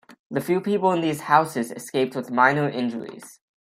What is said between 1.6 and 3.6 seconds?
escaped with minor injuries.